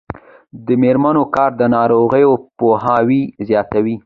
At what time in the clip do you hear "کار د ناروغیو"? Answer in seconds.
1.35-2.31